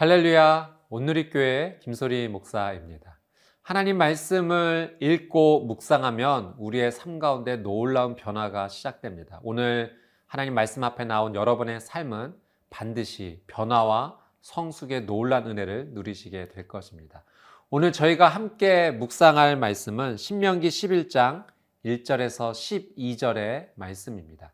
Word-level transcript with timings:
할렐루야, 0.00 0.76
온누리교회 0.90 1.80
김소리 1.82 2.28
목사입니다. 2.28 3.18
하나님 3.62 3.98
말씀을 3.98 4.96
읽고 5.00 5.64
묵상하면 5.64 6.54
우리의 6.56 6.92
삶 6.92 7.18
가운데 7.18 7.56
놀라운 7.56 8.14
변화가 8.14 8.68
시작됩니다. 8.68 9.40
오늘 9.42 9.92
하나님 10.28 10.54
말씀 10.54 10.84
앞에 10.84 11.04
나온 11.04 11.34
여러분의 11.34 11.80
삶은 11.80 12.32
반드시 12.70 13.42
변화와 13.48 14.16
성숙의 14.40 15.06
놀란 15.06 15.48
은혜를 15.48 15.88
누리시게 15.94 16.50
될 16.50 16.68
것입니다. 16.68 17.24
오늘 17.68 17.90
저희가 17.90 18.28
함께 18.28 18.92
묵상할 18.92 19.56
말씀은 19.56 20.16
신명기 20.16 20.68
11장 20.68 21.44
1절에서 21.84 22.52
12절의 22.52 23.70
말씀입니다. 23.74 24.52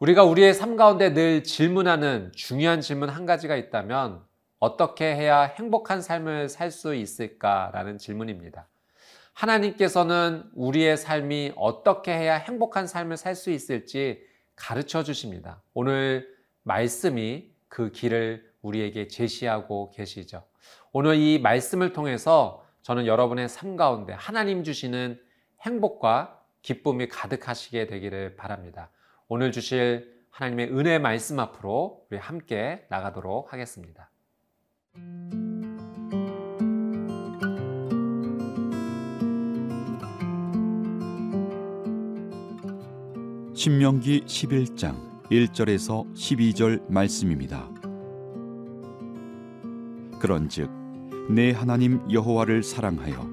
우리가 0.00 0.24
우리의 0.24 0.52
삶 0.52 0.76
가운데 0.76 1.14
늘 1.14 1.44
질문하는 1.44 2.32
중요한 2.34 2.82
질문 2.82 3.08
한 3.08 3.24
가지가 3.24 3.56
있다면 3.56 4.28
어떻게 4.60 5.06
해야 5.16 5.42
행복한 5.42 6.02
삶을 6.02 6.48
살 6.50 6.70
수 6.70 6.94
있을까라는 6.94 7.98
질문입니다. 7.98 8.68
하나님께서는 9.32 10.44
우리의 10.54 10.96
삶이 10.98 11.54
어떻게 11.56 12.12
해야 12.12 12.36
행복한 12.36 12.86
삶을 12.86 13.16
살 13.16 13.34
수 13.34 13.50
있을지 13.50 14.22
가르쳐 14.54 15.02
주십니다. 15.02 15.62
오늘 15.72 16.28
말씀이 16.62 17.50
그 17.68 17.90
길을 17.90 18.50
우리에게 18.60 19.08
제시하고 19.08 19.92
계시죠. 19.92 20.44
오늘 20.92 21.16
이 21.16 21.38
말씀을 21.38 21.94
통해서 21.94 22.66
저는 22.82 23.06
여러분의 23.06 23.48
삶 23.48 23.76
가운데 23.76 24.12
하나님 24.12 24.62
주시는 24.62 25.18
행복과 25.62 26.38
기쁨이 26.60 27.08
가득하시게 27.08 27.86
되기를 27.86 28.36
바랍니다. 28.36 28.90
오늘 29.28 29.52
주실 29.52 30.20
하나님의 30.30 30.76
은혜 30.76 30.98
말씀 30.98 31.38
앞으로 31.38 32.04
우리 32.10 32.18
함께 32.18 32.84
나가도록 32.90 33.54
하겠습니다. 33.54 34.09
신명기 43.60 44.22
11장 44.22 44.96
1절에서 45.30 46.10
12절 46.14 46.90
말씀입니다. 46.90 47.68
그런즉 50.18 50.70
내 51.28 51.50
하나님 51.50 52.00
여호와를 52.10 52.62
사랑하여 52.62 53.28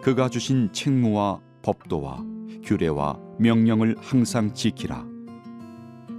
그가 0.00 0.30
주신 0.30 0.72
책무와 0.72 1.40
법도와 1.60 2.24
규례와 2.64 3.20
명령을 3.38 3.96
항상 4.00 4.54
지키라. 4.54 5.04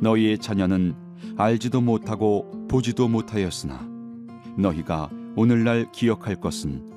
너희의 0.02 0.38
자녀는 0.38 0.94
알지도 1.36 1.82
못하고 1.82 2.68
보지도 2.68 3.08
못하였으나 3.08 3.91
너희가 4.58 5.10
오늘날 5.36 5.92
기억할 5.92 6.36
것은 6.36 6.90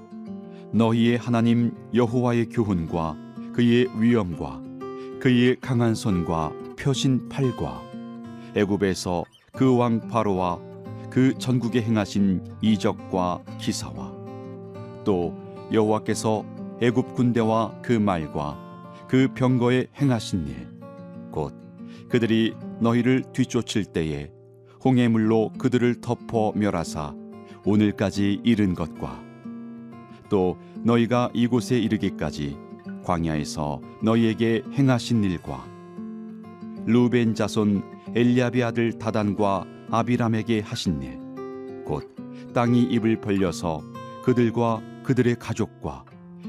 너희의 0.73 1.19
하나님 1.19 1.73
여호와의 1.95 2.49
교훈과 2.49 3.17
그의 3.53 3.89
위엄과 3.99 4.61
그의 5.21 5.57
강한 5.61 5.95
손과 5.95 6.53
펴신 6.77 7.29
팔과 7.29 7.83
애굽에서 8.57 9.25
그 9.53 9.77
왕 9.77 10.09
바로와 10.09 10.59
그 11.11 11.33
전국에 11.39 11.81
행하신 11.83 12.45
이적과 12.61 13.43
기사와 13.59 14.13
또 15.05 15.35
여호와께서 15.73 16.45
애굽 16.83 17.15
군대와 17.15 17.81
그 17.83 17.93
말과 17.93 18.59
그 19.09 19.29
병거에 19.35 19.87
행하신 20.01 20.47
일 20.49 20.75
곧 21.31 21.53
그들이 22.09 22.55
너희를 22.81 23.25
뒤쫓을 23.33 23.85
때에 23.87 24.31
홍해물로 24.85 25.51
그들을 25.59 26.01
덮어 26.01 26.53
멸하사 26.55 27.13
오늘까지 27.65 28.41
이른 28.45 28.75
것과 28.75 29.23
또 30.29 30.59
너희가 30.83 31.31
이곳에 31.35 31.79
이르기까지 31.79 32.57
광야에서 33.05 33.81
너희에게 34.03 34.63
행하신 34.73 35.25
일과 35.25 35.65
루벤 36.87 37.35
자손 37.35 37.83
엘리압의 38.15 38.63
아들 38.63 38.99
다단과 38.99 39.65
아비람에게 39.91 40.61
하신 40.61 41.03
일 41.03 41.25
곧 41.85 42.15
땅이 42.55 42.83
입을 42.85 43.21
벌려서 43.21 43.83
그들과 44.25 44.81
그들의 45.05 45.37
가족과 45.39 46.05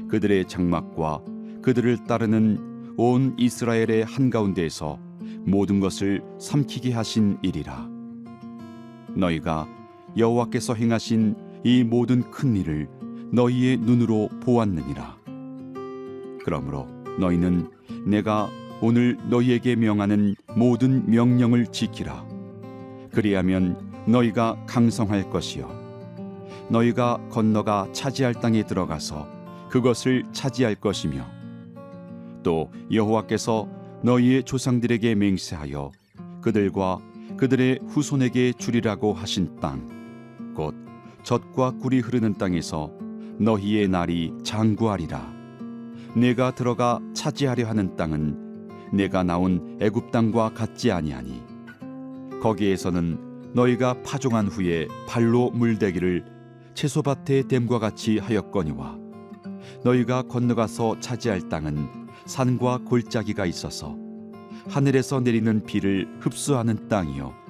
그들의 0.08 0.48
장막과 0.48 1.22
그들을 1.62 2.04
따르는 2.04 2.94
온 2.96 3.34
이스라엘의 3.38 4.04
한가운데에서 4.04 4.98
모든 5.44 5.80
것을 5.80 6.22
삼키게 6.40 6.92
하신 6.92 7.38
일이라. 7.42 7.88
너희가 9.14 9.68
여호와께서 10.16 10.74
행하신 10.74 11.36
이 11.64 11.84
모든 11.84 12.30
큰 12.30 12.56
일을 12.56 12.88
너희의 13.32 13.76
눈으로 13.78 14.28
보았느니라. 14.40 15.16
그러므로 16.44 16.86
너희는 17.18 17.70
내가 18.06 18.48
오늘 18.80 19.18
너희에게 19.28 19.76
명하는 19.76 20.36
모든 20.56 21.10
명령을 21.10 21.66
지키라. 21.66 22.24
그리하면 23.12 23.78
너희가 24.06 24.64
강성할 24.66 25.30
것이요. 25.30 25.68
너희가 26.70 27.18
건너가 27.30 27.88
차지할 27.92 28.34
땅에 28.34 28.64
들어가서 28.64 29.28
그것을 29.70 30.24
차지할 30.32 30.76
것이며 30.76 31.26
또 32.42 32.70
여호와께서 32.92 33.68
너희의 34.02 34.44
조상들에게 34.44 35.14
맹세하여 35.14 35.90
그들과 36.40 36.98
그들의 37.36 37.80
후손에게 37.88 38.52
주리라고 38.52 39.12
하신 39.12 39.58
땅 39.60 39.95
곧 40.56 40.74
젖과 41.22 41.72
꿀이 41.82 42.00
흐르는 42.00 42.38
땅에서 42.38 42.90
너희의 43.38 43.88
날이 43.88 44.32
장구하리라. 44.42 45.34
내가 46.16 46.54
들어가 46.54 46.98
차지하려 47.14 47.68
하는 47.68 47.94
땅은 47.94 48.90
내가 48.92 49.22
나온 49.22 49.76
애굽 49.80 50.10
땅과 50.10 50.54
같지 50.54 50.90
아니하니. 50.90 51.42
거기에서는 52.40 53.52
너희가 53.52 54.02
파종한 54.02 54.46
후에 54.46 54.88
발로 55.06 55.50
물대기를 55.50 56.24
채소밭의 56.74 57.44
댐과 57.48 57.78
같이 57.78 58.18
하였거니와 58.18 58.98
너희가 59.84 60.22
건너가서 60.22 61.00
차지할 61.00 61.48
땅은 61.48 61.88
산과 62.26 62.80
골짜기가 62.84 63.46
있어서 63.46 63.96
하늘에서 64.68 65.20
내리는 65.20 65.64
비를 65.64 66.06
흡수하는 66.20 66.88
땅이요 66.88 67.45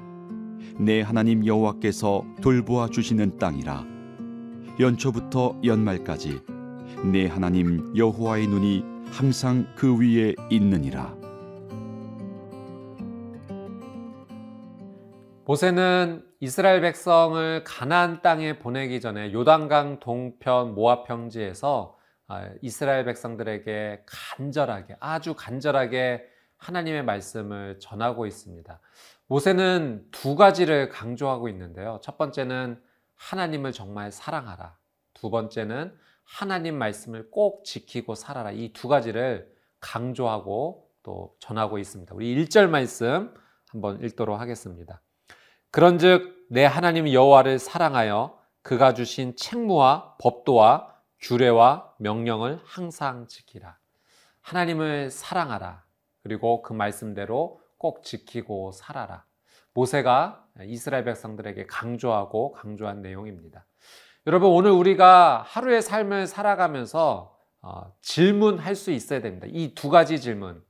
내 0.79 1.01
하나님 1.01 1.47
여호와께서 1.47 2.23
돌보아 2.43 2.89
주시는 2.89 3.39
땅이라 3.39 3.85
연초부터 4.79 5.59
연말까지 5.65 6.43
내 7.11 7.27
하나님 7.27 7.97
여호와의 7.97 8.47
눈이 8.47 8.85
항상 9.11 9.67
그 9.75 9.99
위에 9.99 10.35
있느니라 10.51 11.17
모세는 15.47 16.25
이스라엘 16.41 16.83
백성을 16.83 17.65
가나안 17.65 18.21
땅에 18.21 18.59
보내기 18.59 19.01
전에 19.01 19.33
요단강 19.33 20.01
동편 20.01 20.75
모압 20.75 21.07
평지에서 21.07 21.97
아, 22.29 22.51
이스라엘 22.61 23.05
백성들에게 23.05 24.03
간절하게 24.05 24.97
아주 25.01 25.35
간절하게 25.35 26.25
하나님의 26.59 27.05
말씀을 27.05 27.79
전하고 27.79 28.27
있습니다. 28.27 28.81
모세는 29.29 30.07
두 30.13 30.37
가지를 30.37 30.89
강조하고 30.89 31.49
있는데요. 31.49 31.99
첫 32.03 32.17
번째는 32.17 32.81
하나님을 33.17 33.73
정말 33.73 34.13
사랑하라. 34.13 34.77
두 35.15 35.31
번째는 35.31 35.97
하나님 36.25 36.77
말씀을 36.79 37.31
꼭 37.31 37.65
지키고 37.65 38.15
살아라. 38.15 38.53
이 38.53 38.73
두 38.73 38.89
가지를 38.89 39.53
강조하고 39.81 40.91
또 41.03 41.35
전하고 41.39 41.79
있습니다. 41.79 42.15
우리 42.15 42.35
1절 42.45 42.69
말씀 42.69 43.33
한번 43.69 44.03
읽도록 44.03 44.41
하겠습니다. 44.41 45.01
그런즉 45.71 46.47
내 46.51 46.65
하나님 46.65 47.13
여호와를 47.13 47.59
사랑하여 47.59 48.39
그가 48.63 48.95
주신 48.95 49.37
책무와 49.37 50.17
법도와 50.21 50.95
규례와 51.21 51.95
명령을 51.99 52.61
항상 52.65 53.27
지키라. 53.27 53.77
하나님을 54.41 55.11
사랑하라. 55.11 55.85
그리고 56.23 56.63
그 56.63 56.73
말씀대로 56.73 57.61
꼭 57.79 58.03
지키고 58.03 58.73
살아라. 58.73 59.25
모세가 59.75 60.47
이스라엘 60.65 61.05
백성들에게 61.05 61.67
강조하고 61.67 62.53
강조한 62.53 63.03
내용입니다. 63.03 63.67
여러분, 64.27 64.51
오늘 64.51 64.71
우리가 64.71 65.43
하루의 65.47 65.83
삶을 65.83 66.27
살아가면서 66.27 67.37
어, 67.63 67.93
질문할 68.01 68.75
수 68.75 68.91
있어야 68.91 69.21
됩니다. 69.21 69.47
이 69.51 69.75
두 69.75 69.91
가지 69.91 70.21
질문. 70.21 70.63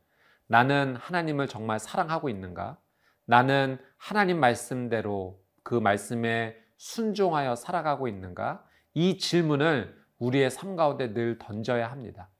나는 0.47 0.97
하나님을 0.97 1.47
정말 1.49 1.79
사랑하고 1.79 2.29
있는가? 2.29 2.79
나는 3.27 3.79
하나님 3.97 4.39
말씀대로 4.41 5.41
그 5.63 5.75
말씀에 5.75 6.57
순종하여 6.77 7.57
살아가고 7.57 8.09
있는가? 8.09 8.65
이 8.95 9.19
질문을 9.19 9.95
우리의 10.19 10.51
삶 10.51 10.77
가운데 10.77 11.13
늘 11.13 11.39
던져야 11.39 11.91
합니다. 11.91 12.31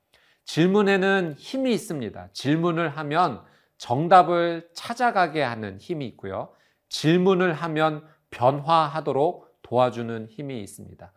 질문에는 0.45 1.35
힘이 1.37 1.73
있습니다. 1.75 2.29
질문을 2.33 2.89
하면 2.91 3.45
정답을 3.79 4.69
찾아가게 4.73 5.43
하는 5.43 5.79
힘이 5.79 6.07
있고요. 6.09 6.51
질문을 6.89 7.53
하면 7.53 8.07
변화하도록 8.31 9.47
도와주는 9.63 10.29
힘이 10.31 10.61
있습니다. 10.61 11.13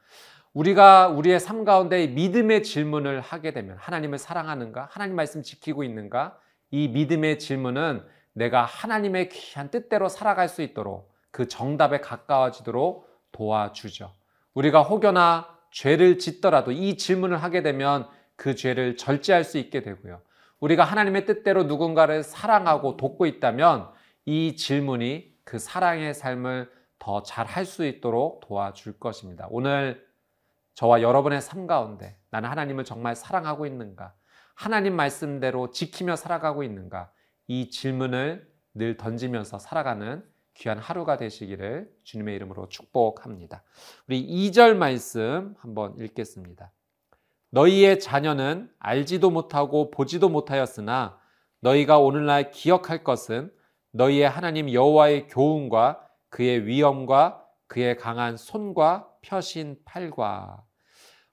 우리가 0.54 1.10
우리의 1.10 1.40
삶 1.40 1.64
가운데 1.64 2.08
믿음의 2.08 2.64
질문을 2.64 3.22
하게 3.22 3.52
되면 3.54 3.78
하나님을 3.78 4.18
사랑하는가? 4.18 4.90
하나님 4.92 5.16
말씀 5.16 5.44
지키고 5.44 5.84
있는가? 5.84 6.38
이 6.72 6.88
믿음의 6.88 7.40
질문은 7.40 8.04
내가 8.34 8.64
하나님의 8.64 9.30
귀한 9.30 9.70
뜻대로 9.70 10.10
살아갈 10.10 10.50
수 10.50 10.62
있도록 10.62 11.14
그 11.32 11.48
정답에 11.48 12.00
가까워지도록 12.00 13.08
도와주죠. 13.32 14.14
우리가 14.54 14.82
혹여나 14.82 15.48
죄를 15.72 16.18
짓더라도 16.18 16.72
이 16.72 16.98
질문을 16.98 17.38
하게 17.38 17.62
되면 17.62 18.08
그 18.36 18.56
죄를 18.56 18.98
절제할 18.98 19.44
수 19.44 19.58
있게 19.58 19.82
되고요. 19.82 20.22
우리가 20.60 20.84
하나님의 20.84 21.26
뜻대로 21.26 21.64
누군가를 21.64 22.24
사랑하고 22.24 22.98
돕고 22.98 23.26
있다면 23.26 23.90
이 24.26 24.56
질문이 24.56 25.34
그 25.44 25.60
사랑의 25.60 26.14
삶을 26.14 26.70
더 27.00 27.24
잘 27.24 27.46
할 27.48 27.66
수 27.66 27.86
있도록 27.86 28.42
도와줄 28.42 29.00
것입니다. 29.00 29.48
오늘 29.50 30.06
저와 30.76 31.02
여러분의 31.02 31.42
삶 31.42 31.66
가운데 31.68 32.18
나는 32.30 32.50
하나님을 32.50 32.84
정말 32.84 33.16
사랑하고 33.16 33.66
있는가? 33.66 34.14
하나님 34.54 34.96
말씀대로 34.96 35.72
지키며 35.72 36.18
살아가고 36.18 36.64
있는가? 36.64 37.12
이 37.48 37.70
질문을 37.70 38.48
늘 38.74 38.98
던지면서 38.98 39.60
살아가는 39.60 40.24
귀한 40.56 40.78
하루가 40.78 41.16
되시기를 41.18 41.90
주님의 42.04 42.36
이름으로 42.36 42.68
축복합니다. 42.68 43.64
우리 44.08 44.26
2절 44.28 44.76
말씀 44.76 45.56
한번 45.60 45.98
읽겠습니다. 45.98 46.72
너희의 47.52 48.00
자녀는 48.00 48.70
알지도 48.80 49.30
못하고 49.30 49.92
보지도 49.92 50.30
못하였으나 50.30 51.20
너희가 51.62 52.00
오늘날 52.00 52.52
기억할 52.52 53.04
것은 53.04 53.52
너희의 53.92 54.30
하나님 54.30 54.72
여호와의 54.72 55.28
교훈과 55.28 56.08
그의 56.30 56.66
위엄과 56.66 57.44
그의 57.68 57.98
강한 57.98 58.38
손과 58.38 59.08
펴신 59.22 59.78
팔과 59.86 60.64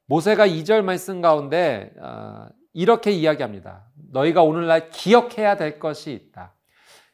모세가 0.06 0.46
2절 0.46 0.82
말씀 0.82 1.20
가운데 1.20 1.92
어, 2.00 2.46
이렇게 2.72 3.10
이야기합니다. 3.10 3.86
너희가 4.12 4.42
오늘날 4.42 4.90
기억해야 4.90 5.56
될 5.56 5.78
것이 5.78 6.12
있다. 6.12 6.54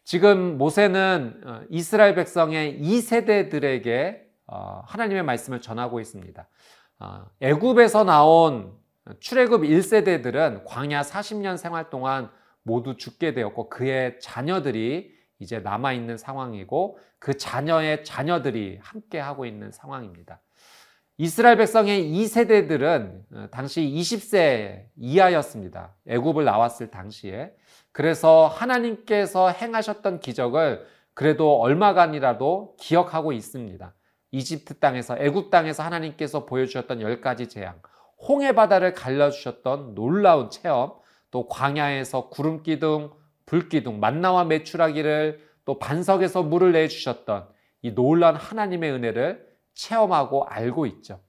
지금 0.05 0.59
모세는 0.59 1.43
어, 1.45 1.61
이스라엘 1.71 2.15
백성의 2.15 2.81
2세대들에게 2.81 4.23
어, 4.47 4.83
하나님의 4.87 5.23
말씀을 5.23 5.61
전하고 5.61 6.01
있습니다. 6.01 6.49
어, 7.01 7.25
애굽에서 7.41 8.05
나온 8.05 8.82
출애굽 9.21 9.63
1세대들은 9.63 10.65
광야 10.65 11.03
40년 11.03 11.57
생활 11.57 11.91
동안 11.91 12.31
모두 12.63 12.97
죽게 12.97 13.35
되었고 13.35 13.69
그의 13.69 14.21
자녀들이 14.21 15.13
이제 15.39 15.59
남아 15.59 15.93
있는 15.93 16.17
상황이고 16.17 16.99
그 17.19 17.37
자녀의 17.37 18.05
자녀들이 18.05 18.79
함께 18.81 19.19
하고 19.19 19.45
있는 19.45 19.73
상황입니다. 19.73 20.41
이스라엘 21.19 21.57
백성의 21.57 22.13
2세대들은 22.13 23.51
당시 23.51 23.83
20세 23.83 24.87
이하였습니다. 24.97 25.95
애굽을 26.07 26.45
나왔을 26.45 26.91
당시에 26.91 27.55
그래서 27.91 28.47
하나님께서 28.47 29.51
행하셨던 29.51 30.21
기적을 30.21 30.87
그래도 31.15 31.61
얼마간이라도 31.61 32.77
기억하고 32.81 33.33
있습니다. 33.33 33.95
이집트 34.31 34.79
땅에서 34.79 35.19
애굽 35.19 35.51
땅에서 35.51 35.83
하나님께서 35.83 36.47
보여주셨던 36.47 37.03
열 37.03 37.21
가지 37.21 37.49
재앙, 37.49 37.81
홍해 38.27 38.55
바다를 38.55 38.95
갈라주셨던 38.95 39.95
놀라운 39.95 40.51
체험, 40.51 40.93
또 41.31 41.49
광야에서 41.49 42.29
구름 42.29 42.63
기둥, 42.63 43.11
불 43.47 43.69
기둥, 43.69 44.01
만나와 44.01 44.45
메추라기를 44.45 45.41
또 45.65 45.79
반석에서 45.79 46.43
물을 46.43 46.73
내주셨던 46.73 47.49
이 47.83 47.95
놀라운 47.95 48.37
하나님의 48.37 48.93
은혜를 48.93 49.47
체험하고 49.75 50.45
알고 50.45 50.87
있죠. 50.87 51.21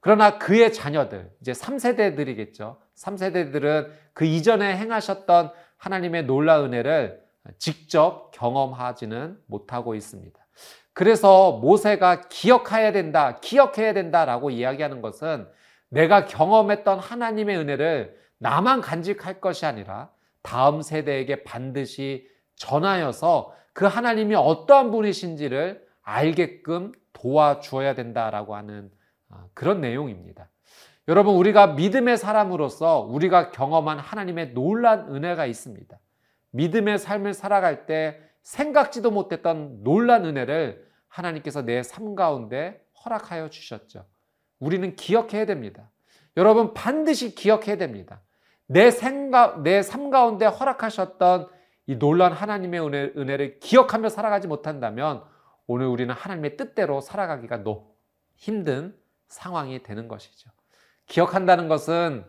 그러나 0.00 0.38
그의 0.38 0.72
자녀들, 0.72 1.30
이제 1.40 1.52
3세대들이겠죠. 1.52 2.76
3세대들은 2.96 3.90
그 4.12 4.24
이전에 4.24 4.76
행하셨던 4.76 5.52
하나님의 5.76 6.24
놀라운 6.26 6.72
은혜를 6.74 7.22
직접 7.58 8.30
경험하지는 8.32 9.38
못하고 9.46 9.94
있습니다. 9.94 10.38
그래서 10.92 11.52
모세가 11.52 12.28
기억해야 12.28 12.92
된다, 12.92 13.40
기억해야 13.40 13.94
된다라고 13.94 14.50
이야기하는 14.50 15.00
것은 15.00 15.48
내가 15.92 16.24
경험했던 16.24 16.98
하나님의 16.98 17.58
은혜를 17.58 18.18
나만 18.38 18.80
간직할 18.80 19.40
것이 19.40 19.66
아니라 19.66 20.10
다음 20.40 20.80
세대에게 20.80 21.44
반드시 21.44 22.26
전하여서 22.56 23.54
그 23.74 23.84
하나님이 23.84 24.34
어떠한 24.34 24.90
분이신지를 24.90 25.86
알게끔 26.02 26.92
도와주어야 27.12 27.94
된다라고 27.94 28.56
하는 28.56 28.90
아, 29.28 29.44
그런 29.54 29.80
내용입니다. 29.80 30.48
여러분, 31.08 31.34
우리가 31.34 31.68
믿음의 31.68 32.16
사람으로서 32.16 33.00
우리가 33.00 33.50
경험한 33.50 33.98
하나님의 33.98 34.52
놀란 34.54 35.14
은혜가 35.14 35.46
있습니다. 35.46 35.98
믿음의 36.52 36.98
삶을 36.98 37.34
살아갈 37.34 37.86
때 37.86 38.18
생각지도 38.42 39.10
못했던 39.10 39.82
놀란 39.84 40.24
은혜를 40.24 40.86
하나님께서 41.08 41.62
내 41.62 41.82
삶 41.82 42.14
가운데 42.14 42.82
허락하여 43.04 43.50
주셨죠. 43.50 44.06
우리는 44.62 44.94
기억해야 44.94 45.44
됩니다. 45.44 45.90
여러분, 46.36 46.72
반드시 46.72 47.34
기억해야 47.34 47.76
됩니다. 47.76 48.20
내 48.66 48.90
생각, 48.90 49.62
내 49.62 49.82
삶 49.82 50.10
가운데 50.10 50.46
허락하셨던 50.46 51.48
이 51.86 51.96
놀란 51.98 52.32
하나님의 52.32 52.80
은혜, 52.86 53.12
은혜를 53.16 53.58
기억하며 53.58 54.08
살아가지 54.08 54.46
못한다면 54.46 55.24
오늘 55.66 55.86
우리는 55.86 56.14
하나님의 56.14 56.56
뜻대로 56.56 57.00
살아가기가 57.00 57.58
너무 57.64 57.86
힘든 58.36 58.96
상황이 59.26 59.82
되는 59.82 60.06
것이죠. 60.06 60.50
기억한다는 61.06 61.66
것은 61.68 62.24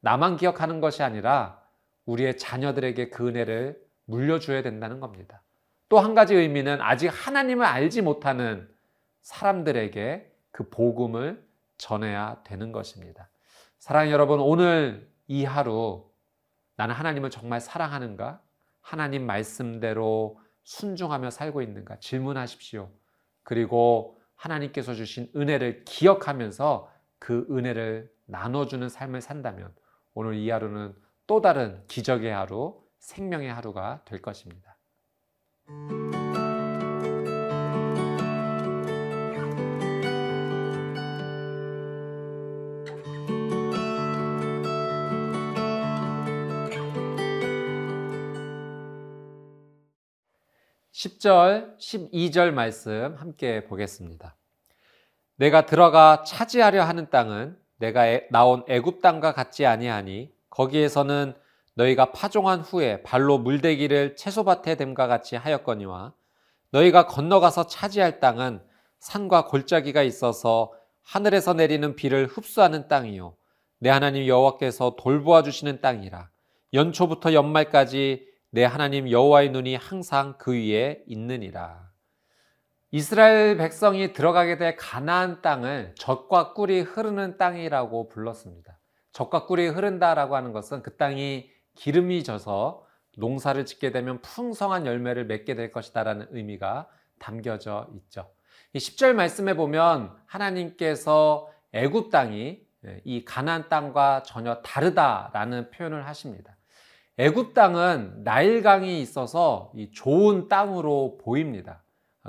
나만 0.00 0.36
기억하는 0.36 0.80
것이 0.80 1.02
아니라 1.02 1.60
우리의 2.06 2.38
자녀들에게 2.38 3.10
그 3.10 3.26
은혜를 3.28 3.82
물려줘야 4.04 4.62
된다는 4.62 5.00
겁니다. 5.00 5.42
또 5.88 5.98
한 5.98 6.14
가지 6.14 6.34
의미는 6.34 6.80
아직 6.80 7.08
하나님을 7.08 7.66
알지 7.66 8.02
못하는 8.02 8.68
사람들에게 9.22 10.30
그 10.52 10.68
복음을 10.70 11.42
전해야 11.82 12.40
되는 12.44 12.70
것입니다. 12.70 13.28
사랑 13.78 14.10
여러분, 14.12 14.38
오늘 14.38 15.10
이 15.26 15.44
하루 15.44 16.08
나는 16.76 16.94
하나님을 16.94 17.30
정말 17.30 17.60
사랑하는가? 17.60 18.40
하나님 18.80 19.26
말씀대로 19.26 20.38
순종하며 20.62 21.30
살고 21.30 21.60
있는가? 21.60 21.98
질문하십시오. 21.98 22.88
그리고 23.42 24.20
하나님께서 24.36 24.94
주신 24.94 25.28
은혜를 25.34 25.84
기억하면서 25.84 26.88
그 27.18 27.48
은혜를 27.50 28.12
나눠주는 28.26 28.88
삶을 28.88 29.20
산다면 29.20 29.74
오늘 30.14 30.34
이 30.34 30.50
하루는 30.50 30.94
또 31.26 31.40
다른 31.40 31.82
기적의 31.88 32.32
하루, 32.32 32.80
생명의 33.00 33.52
하루가 33.52 34.02
될 34.04 34.22
것입니다. 34.22 34.76
10절, 51.02 51.78
12절 51.78 52.52
말씀 52.52 53.16
함께 53.18 53.64
보겠습니다. 53.64 54.36
내가 55.34 55.66
들어가 55.66 56.22
차지하려 56.22 56.84
하는 56.84 57.10
땅은 57.10 57.58
내가 57.78 58.20
나온 58.30 58.62
애굽 58.68 59.02
땅과 59.02 59.32
같지 59.32 59.66
아니하니 59.66 60.32
거기에서는 60.50 61.34
너희가 61.74 62.12
파종한 62.12 62.60
후에 62.60 63.02
발로 63.02 63.38
물대기를 63.38 64.14
채소밭에 64.14 64.76
됨과 64.76 65.08
같이 65.08 65.34
하였거니와 65.34 66.12
너희가 66.70 67.06
건너가서 67.08 67.66
차지할 67.66 68.20
땅은 68.20 68.62
산과 69.00 69.46
골짜기가 69.46 70.02
있어서 70.04 70.72
하늘에서 71.02 71.54
내리는 71.54 71.96
비를 71.96 72.26
흡수하는 72.26 72.86
땅이요 72.86 73.36
내 73.80 73.90
하나님 73.90 74.28
여호와께서 74.28 74.94
돌보아 74.96 75.42
주시는 75.42 75.80
땅이라 75.80 76.30
연초부터 76.74 77.32
연말까지 77.32 78.31
내 78.54 78.64
하나님 78.64 79.10
여호와의 79.10 79.50
눈이 79.50 79.76
항상 79.76 80.34
그 80.36 80.52
위에 80.52 81.02
있느니라. 81.06 81.90
이스라엘 82.90 83.56
백성이 83.56 84.12
들어가게 84.12 84.58
될 84.58 84.76
가나안 84.76 85.40
땅을 85.40 85.94
젖과 85.96 86.52
꿀이 86.52 86.80
흐르는 86.80 87.38
땅이라고 87.38 88.10
불렀습니다. 88.10 88.78
젖과 89.12 89.46
꿀이 89.46 89.68
흐른다라고 89.68 90.36
하는 90.36 90.52
것은 90.52 90.82
그 90.82 90.98
땅이 90.98 91.48
기름이 91.76 92.24
져서 92.24 92.86
농사를 93.16 93.64
짓게 93.64 93.90
되면 93.90 94.20
풍성한 94.20 94.84
열매를 94.84 95.24
맺게 95.24 95.54
될 95.54 95.72
것이다라는 95.72 96.26
의미가 96.32 96.90
담겨져 97.18 97.88
있죠. 97.94 98.30
이 98.74 98.78
10절 98.78 99.14
말씀에 99.14 99.54
보면 99.54 100.14
하나님께서 100.26 101.48
애굽 101.72 102.10
땅이 102.10 102.60
이 103.04 103.24
가나안 103.24 103.70
땅과 103.70 104.24
전혀 104.24 104.60
다르다라는 104.60 105.70
표현을 105.70 106.06
하십니다. 106.06 106.54
애굽 107.18 107.54
땅은 107.54 108.24
나일강이 108.24 109.00
있어서 109.00 109.72
좋은 109.92 110.48
땅으로 110.48 111.18
보입니다. 111.18 111.82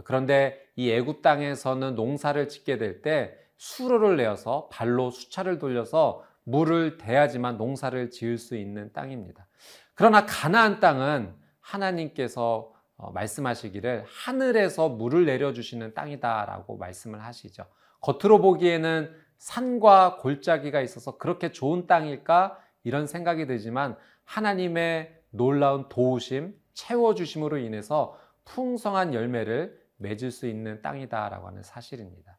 그런데 0.03 0.59
이 0.75 0.91
애굽 0.91 1.21
땅에서는 1.21 1.95
농사를 1.95 2.47
짓게 2.49 2.77
될 2.77 3.01
때 3.01 3.37
수로를 3.57 4.17
내어서 4.17 4.67
발로 4.71 5.09
수차를 5.09 5.57
돌려서 5.57 6.23
물을 6.43 6.97
대야지만 6.97 7.57
농사를 7.57 8.09
지을 8.09 8.37
수 8.37 8.57
있는 8.57 8.91
땅입니다. 8.91 9.47
그러나 9.95 10.25
가나안 10.25 10.81
땅은 10.81 11.33
하나님께서 11.61 12.73
어, 12.97 13.11
말씀하시기를 13.11 14.03
하늘에서 14.05 14.89
물을 14.89 15.25
내려주시는 15.25 15.93
땅이다라고 15.93 16.77
말씀을 16.77 17.23
하시죠. 17.23 17.65
겉으로 18.01 18.41
보기에는 18.41 19.15
산과 19.37 20.17
골짜기가 20.17 20.81
있어서 20.81 21.17
그렇게 21.17 21.51
좋은 21.51 21.87
땅일까 21.87 22.59
이런 22.83 23.07
생각이 23.07 23.47
들지만 23.47 23.97
하나님의 24.25 25.13
놀라운 25.31 25.87
도우심, 25.89 26.55
채워주심으로 26.73 27.57
인해서 27.57 28.17
풍성한 28.45 29.13
열매를 29.13 29.79
맺을 29.97 30.31
수 30.31 30.47
있는 30.47 30.81
땅이다라고 30.81 31.47
하는 31.47 31.63
사실입니다. 31.63 32.37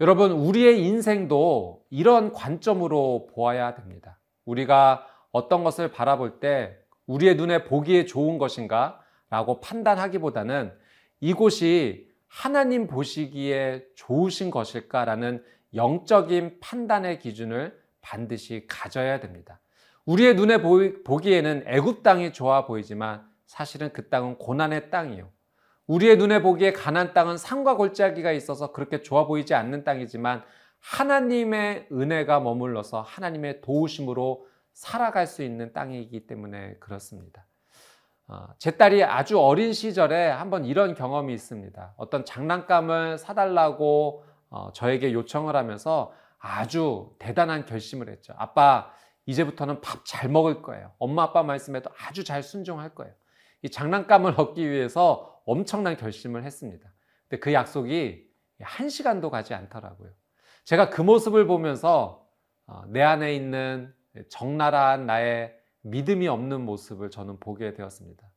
여러분, 0.00 0.32
우리의 0.32 0.84
인생도 0.84 1.84
이런 1.90 2.32
관점으로 2.32 3.28
보아야 3.32 3.74
됩니다. 3.74 4.18
우리가 4.44 5.06
어떤 5.32 5.64
것을 5.64 5.90
바라볼 5.90 6.40
때 6.40 6.76
우리의 7.06 7.36
눈에 7.36 7.64
보기에 7.64 8.04
좋은 8.04 8.38
것인가 8.38 9.00
라고 9.30 9.60
판단하기보다는 9.60 10.72
이곳이 11.20 12.10
하나님 12.28 12.86
보시기에 12.86 13.86
좋으신 13.94 14.50
것일까라는 14.50 15.42
영적인 15.74 16.58
판단의 16.60 17.18
기준을 17.18 17.78
반드시 18.00 18.66
가져야 18.68 19.20
됩니다. 19.20 19.60
우리의 20.06 20.34
눈에 20.34 20.62
보기에는 20.62 21.64
애굽 21.66 22.02
땅이 22.02 22.32
좋아 22.32 22.64
보이지만 22.64 23.28
사실은 23.46 23.92
그 23.92 24.08
땅은 24.08 24.38
고난의 24.38 24.90
땅이요. 24.90 25.28
우리의 25.88 26.16
눈에 26.16 26.42
보기에 26.42 26.72
가난 26.72 27.12
땅은 27.12 27.36
산과 27.36 27.76
골짜기가 27.76 28.32
있어서 28.32 28.72
그렇게 28.72 29.02
좋아 29.02 29.26
보이지 29.26 29.54
않는 29.54 29.84
땅이지만 29.84 30.42
하나님의 30.80 31.88
은혜가 31.90 32.40
머물러서 32.40 33.02
하나님의 33.02 33.60
도우심으로 33.60 34.46
살아갈 34.72 35.26
수 35.26 35.42
있는 35.42 35.72
땅이기 35.72 36.26
때문에 36.26 36.76
그렇습니다. 36.78 37.46
어, 38.28 38.48
제 38.58 38.72
딸이 38.72 39.02
아주 39.04 39.40
어린 39.40 39.72
시절에 39.72 40.28
한번 40.28 40.64
이런 40.64 40.94
경험이 40.94 41.34
있습니다. 41.34 41.94
어떤 41.96 42.24
장난감을 42.24 43.18
사달라고 43.18 44.24
어, 44.50 44.70
저에게 44.72 45.12
요청을 45.12 45.56
하면서 45.56 46.12
아주 46.38 47.14
대단한 47.18 47.64
결심을 47.66 48.08
했죠. 48.08 48.34
아빠, 48.36 48.90
이제부터는 49.26 49.80
밥 49.80 50.04
잘 50.04 50.30
먹을 50.30 50.62
거예요. 50.62 50.92
엄마 50.98 51.24
아빠 51.24 51.42
말씀에도 51.42 51.90
아주 51.98 52.24
잘 52.24 52.42
순종할 52.42 52.94
거예요. 52.94 53.12
이 53.62 53.70
장난감을 53.70 54.34
얻기 54.40 54.68
위해서 54.70 55.40
엄청난 55.44 55.96
결심을 55.96 56.44
했습니다. 56.44 56.90
근데 57.28 57.40
그 57.40 57.52
약속이 57.52 58.24
한 58.60 58.88
시간도 58.88 59.30
가지 59.30 59.52
않더라고요. 59.54 60.10
제가 60.64 60.90
그 60.90 61.02
모습을 61.02 61.46
보면서 61.46 62.26
어, 62.66 62.84
내 62.88 63.02
안에 63.02 63.34
있는 63.34 63.94
적나라한 64.28 65.06
나의 65.06 65.54
믿음이 65.82 66.26
없는 66.26 66.62
모습을 66.62 67.10
저는 67.10 67.38
보게 67.38 67.74
되었습니다. 67.74 68.28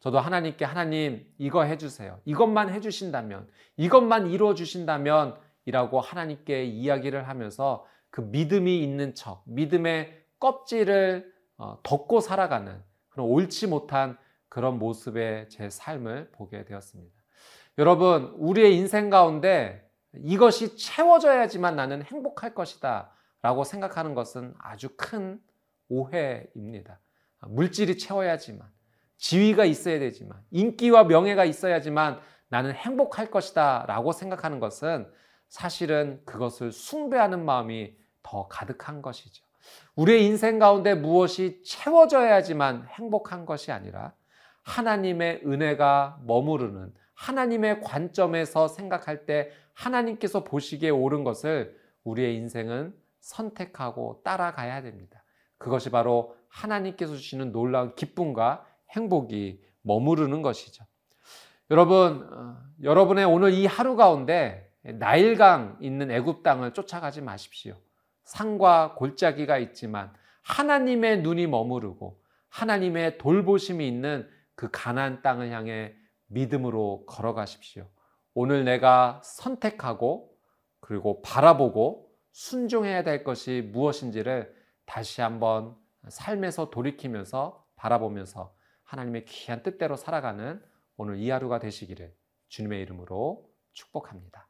저도 0.00 0.18
하나님께 0.18 0.64
하나님 0.64 1.26
이거 1.38 1.62
해주세요. 1.62 2.20
이것만 2.24 2.70
해주신다면, 2.70 3.48
이것만 3.76 4.30
이루어 4.30 4.54
주신다면 4.54 5.38
이라고 5.66 6.00
하나님께 6.00 6.64
이야기를 6.64 7.28
하면서 7.28 7.86
그 8.10 8.22
믿음이 8.22 8.82
있는 8.82 9.14
척, 9.14 9.42
믿음의 9.46 10.19
껍질을 10.40 11.32
어, 11.58 11.78
덮고 11.82 12.20
살아가는 12.20 12.82
그런 13.10 13.26
옳지 13.28 13.66
못한 13.68 14.18
그런 14.48 14.78
모습의 14.78 15.48
제 15.48 15.70
삶을 15.70 16.30
보게 16.32 16.64
되었습니다. 16.64 17.14
여러분, 17.78 18.34
우리의 18.38 18.76
인생 18.76 19.10
가운데 19.10 19.88
이것이 20.14 20.76
채워져야지만 20.76 21.76
나는 21.76 22.02
행복할 22.02 22.54
것이다 22.54 23.12
라고 23.42 23.64
생각하는 23.64 24.14
것은 24.14 24.54
아주 24.58 24.88
큰 24.96 25.40
오해입니다. 25.88 27.00
물질이 27.42 27.96
채워야지만, 27.96 28.68
지위가 29.16 29.64
있어야 29.64 29.98
되지만, 29.98 30.42
인기와 30.50 31.04
명예가 31.04 31.44
있어야지만 31.44 32.20
나는 32.48 32.72
행복할 32.72 33.30
것이다 33.30 33.84
라고 33.86 34.12
생각하는 34.12 34.60
것은 34.60 35.10
사실은 35.48 36.22
그것을 36.24 36.72
숭배하는 36.72 37.44
마음이 37.44 37.96
더 38.22 38.46
가득한 38.48 39.02
것이죠. 39.02 39.44
우리의 39.96 40.24
인생 40.24 40.58
가운데 40.58 40.94
무엇이 40.94 41.62
채워져야지만 41.64 42.86
행복한 42.88 43.46
것이 43.46 43.72
아니라 43.72 44.14
하나님의 44.62 45.42
은혜가 45.44 46.20
머무르는 46.24 46.92
하나님의 47.14 47.82
관점에서 47.82 48.68
생각할 48.68 49.26
때 49.26 49.50
하나님께서 49.74 50.44
보시기에 50.44 50.90
옳은 50.90 51.24
것을 51.24 51.78
우리의 52.04 52.36
인생은 52.36 52.94
선택하고 53.20 54.22
따라가야 54.24 54.82
됩니다. 54.82 55.22
그것이 55.58 55.90
바로 55.90 56.34
하나님께서 56.48 57.14
주시는 57.14 57.52
놀라운 57.52 57.94
기쁨과 57.94 58.64
행복이 58.90 59.62
머무르는 59.82 60.42
것이죠. 60.42 60.84
여러분, 61.70 62.26
어, 62.32 62.56
여러분의 62.82 63.24
오늘 63.26 63.52
이 63.52 63.66
하루 63.66 63.96
가운데 63.96 64.72
나일강 64.82 65.78
있는 65.80 66.10
애굽 66.10 66.42
땅을 66.42 66.72
쫓아가지 66.72 67.20
마십시오. 67.20 67.76
산과 68.30 68.94
골짜기가 68.94 69.58
있지만 69.58 70.12
하나님의 70.42 71.22
눈이 71.22 71.48
머무르고 71.48 72.22
하나님의 72.48 73.18
돌보심이 73.18 73.86
있는 73.86 74.28
그 74.54 74.68
가나안 74.70 75.22
땅을 75.22 75.50
향해 75.50 75.94
믿음으로 76.26 77.06
걸어가십시오. 77.06 77.88
오늘 78.34 78.64
내가 78.64 79.20
선택하고 79.24 80.30
그리고 80.78 81.22
바라보고 81.22 82.08
순종해야 82.30 83.02
될 83.02 83.24
것이 83.24 83.68
무엇인지를 83.72 84.54
다시 84.86 85.20
한번 85.22 85.76
삶에서 86.08 86.70
돌이키면서 86.70 87.66
바라보면서 87.74 88.54
하나님의 88.84 89.24
귀한 89.24 89.64
뜻대로 89.64 89.96
살아가는 89.96 90.62
오늘 90.96 91.18
이 91.18 91.30
하루가 91.30 91.58
되시기를 91.58 92.14
주님의 92.48 92.80
이름으로 92.82 93.50
축복합니다. 93.72 94.49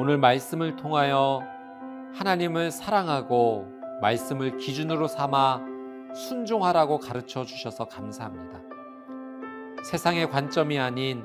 오늘 0.00 0.16
말씀을 0.16 0.76
통하여 0.76 1.42
하나님을 2.14 2.70
사랑하고 2.70 3.70
말씀을 4.00 4.56
기준으로 4.56 5.06
삼아 5.06 5.60
순종하라고 6.14 6.98
가르쳐 6.98 7.44
주셔서 7.44 7.84
감사합니다. 7.84 8.62
세상의 9.84 10.30
관점이 10.30 10.78
아닌 10.78 11.22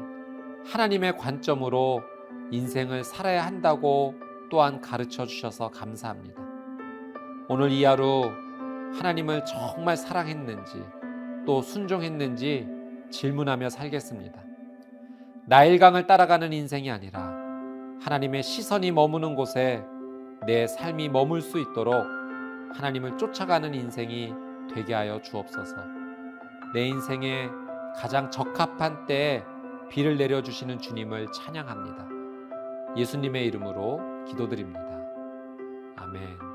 하나님의 0.65 1.15
관점으로 1.17 2.01
인생을 2.51 3.05
살아야 3.05 3.46
한다고 3.46 4.15
또한 4.51 4.82
가르쳐 4.82 5.25
주셔서 5.25 5.70
감사합니다. 5.70 6.44
오늘 7.48 7.72
이 7.72 7.86
하루 7.86 8.29
하나님을 9.00 9.46
정말 9.46 9.96
사랑했는지 9.96 10.84
또 11.46 11.62
순종했는지 11.62 12.67
질문하며 13.10 13.70
살겠습니다. 13.70 14.44
나일강을 15.46 16.08
따라가는 16.08 16.51
인생이 16.51 16.91
아니라 16.91 17.35
하나님의 18.02 18.44
시선이 18.44 18.92
머무는 18.92 19.36
곳에 19.36 19.86
내 20.46 20.68
삶이 20.68 21.10
머물 21.10 21.42
수 21.42 21.60
있도록 21.60 21.94
하나님을 22.74 23.18
쫓아가는 23.18 23.74
인생이 23.74 24.34
되게 24.74 24.94
하여 24.94 25.22
주옵소서. 25.22 25.75
내 26.74 26.88
인생에 26.88 27.50
가장 27.96 28.30
적합한 28.30 29.06
때에 29.06 29.44
비를 29.90 30.18
내려주시는 30.18 30.80
주님을 30.80 31.32
찬양합니다. 31.32 32.08
예수님의 32.98 33.46
이름으로 33.48 34.25
기도드립니다. 34.25 34.82
아멘. 35.96 36.55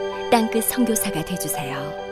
땅끝 0.31 0.63
선교사가 0.63 1.25
되주세요. 1.25 2.10